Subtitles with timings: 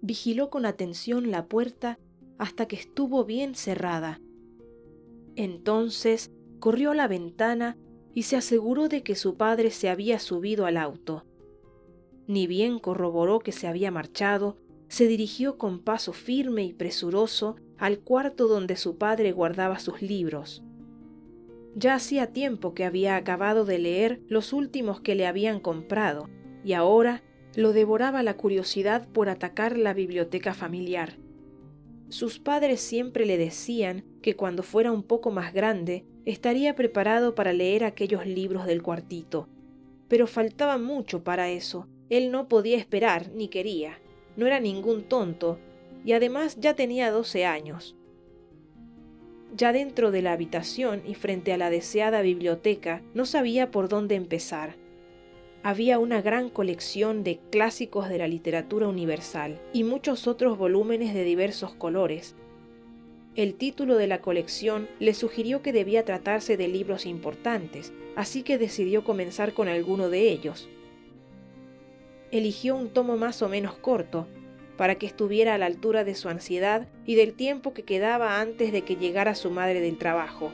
[0.00, 1.98] vigiló con atención la puerta
[2.38, 4.20] hasta que estuvo bien cerrada.
[5.36, 7.76] Entonces corrió a la ventana
[8.14, 11.24] y se aseguró de que su padre se había subido al auto.
[12.26, 14.58] Ni bien corroboró que se había marchado,
[14.88, 20.62] se dirigió con paso firme y presuroso al cuarto donde su padre guardaba sus libros.
[21.74, 26.28] Ya hacía tiempo que había acabado de leer los últimos que le habían comprado,
[26.64, 27.22] y ahora
[27.58, 31.14] lo devoraba la curiosidad por atacar la biblioteca familiar.
[32.08, 37.52] Sus padres siempre le decían que cuando fuera un poco más grande estaría preparado para
[37.52, 39.48] leer aquellos libros del cuartito.
[40.06, 41.88] Pero faltaba mucho para eso.
[42.10, 43.98] Él no podía esperar ni quería.
[44.36, 45.58] No era ningún tonto
[46.04, 47.96] y además ya tenía doce años.
[49.56, 54.14] Ya dentro de la habitación y frente a la deseada biblioteca no sabía por dónde
[54.14, 54.76] empezar
[55.62, 61.24] había una gran colección de clásicos de la literatura universal y muchos otros volúmenes de
[61.24, 62.36] diversos colores.
[63.34, 68.58] El título de la colección le sugirió que debía tratarse de libros importantes, así que
[68.58, 70.68] decidió comenzar con alguno de ellos.
[72.30, 74.26] Eligió un tomo más o menos corto,
[74.76, 78.70] para que estuviera a la altura de su ansiedad y del tiempo que quedaba antes
[78.70, 80.52] de que llegara su madre del trabajo.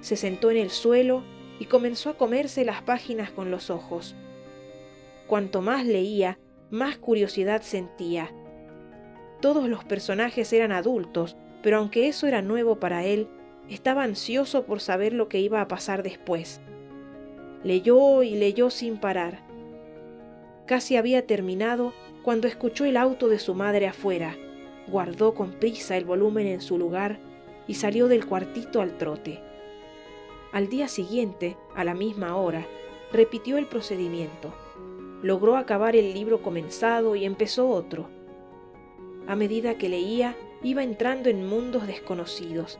[0.00, 1.22] Se sentó en el suelo
[1.58, 4.14] y comenzó a comerse las páginas con los ojos.
[5.26, 6.38] Cuanto más leía,
[6.70, 8.30] más curiosidad sentía.
[9.40, 13.28] Todos los personajes eran adultos, pero aunque eso era nuevo para él,
[13.68, 16.60] estaba ansioso por saber lo que iba a pasar después.
[17.64, 19.42] Leyó y leyó sin parar.
[20.66, 21.92] Casi había terminado
[22.22, 24.36] cuando escuchó el auto de su madre afuera,
[24.86, 27.18] guardó con prisa el volumen en su lugar
[27.66, 29.47] y salió del cuartito al trote.
[30.50, 32.66] Al día siguiente, a la misma hora,
[33.12, 34.54] repitió el procedimiento.
[35.22, 38.08] Logró acabar el libro comenzado y empezó otro.
[39.26, 42.78] A medida que leía, iba entrando en mundos desconocidos.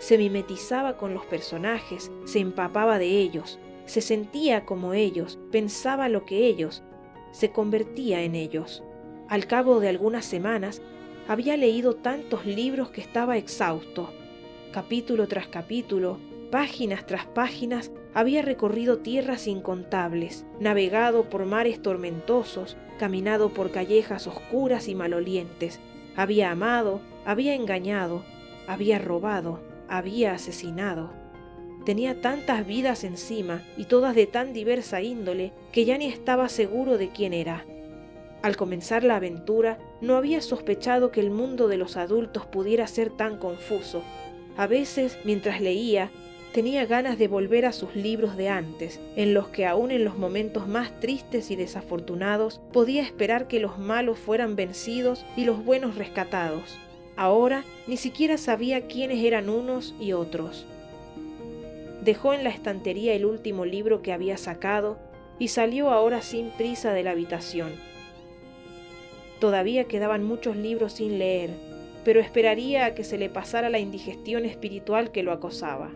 [0.00, 6.26] Se mimetizaba con los personajes, se empapaba de ellos, se sentía como ellos, pensaba lo
[6.26, 6.82] que ellos,
[7.30, 8.82] se convertía en ellos.
[9.28, 10.82] Al cabo de algunas semanas,
[11.26, 14.10] había leído tantos libros que estaba exhausto.
[14.72, 16.18] Capítulo tras capítulo,
[16.54, 24.86] páginas tras páginas, había recorrido tierras incontables, navegado por mares tormentosos, caminado por callejas oscuras
[24.86, 25.80] y malolientes,
[26.14, 28.22] había amado, había engañado,
[28.68, 31.10] había robado, había asesinado.
[31.84, 36.98] Tenía tantas vidas encima y todas de tan diversa índole que ya ni estaba seguro
[36.98, 37.66] de quién era.
[38.42, 43.10] Al comenzar la aventura, no había sospechado que el mundo de los adultos pudiera ser
[43.10, 44.04] tan confuso.
[44.56, 46.12] A veces, mientras leía,
[46.54, 50.16] tenía ganas de volver a sus libros de antes, en los que aún en los
[50.16, 55.96] momentos más tristes y desafortunados podía esperar que los malos fueran vencidos y los buenos
[55.96, 56.78] rescatados.
[57.16, 60.64] Ahora ni siquiera sabía quiénes eran unos y otros.
[62.04, 64.96] Dejó en la estantería el último libro que había sacado
[65.40, 67.72] y salió ahora sin prisa de la habitación.
[69.40, 71.50] Todavía quedaban muchos libros sin leer,
[72.04, 75.90] pero esperaría a que se le pasara la indigestión espiritual que lo acosaba.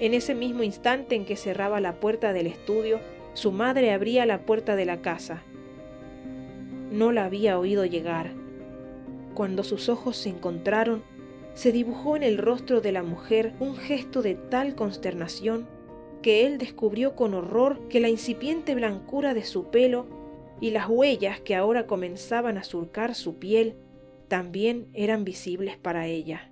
[0.00, 3.00] En ese mismo instante en que cerraba la puerta del estudio,
[3.34, 5.42] su madre abría la puerta de la casa.
[6.90, 8.32] No la había oído llegar.
[9.34, 11.02] Cuando sus ojos se encontraron,
[11.52, 15.68] se dibujó en el rostro de la mujer un gesto de tal consternación
[16.22, 20.06] que él descubrió con horror que la incipiente blancura de su pelo
[20.60, 23.76] y las huellas que ahora comenzaban a surcar su piel
[24.28, 26.49] también eran visibles para ella.